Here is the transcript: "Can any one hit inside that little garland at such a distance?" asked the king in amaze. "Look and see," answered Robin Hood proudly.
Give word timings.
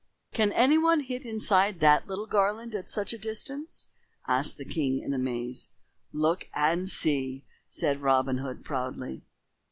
"Can 0.33 0.51
any 0.53 0.79
one 0.79 1.01
hit 1.01 1.27
inside 1.27 1.79
that 1.79 2.07
little 2.07 2.25
garland 2.25 2.73
at 2.73 2.89
such 2.89 3.13
a 3.13 3.19
distance?" 3.19 3.89
asked 4.27 4.57
the 4.57 4.65
king 4.65 4.97
in 4.99 5.13
amaze. 5.13 5.69
"Look 6.11 6.49
and 6.55 6.89
see," 6.89 7.45
answered 7.69 7.97
Robin 8.01 8.39
Hood 8.39 8.65
proudly. 8.65 9.21